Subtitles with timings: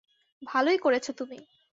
[0.41, 1.37] ভালোই করেছো তুমি।